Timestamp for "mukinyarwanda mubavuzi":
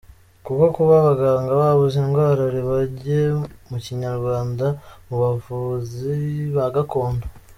3.69-6.15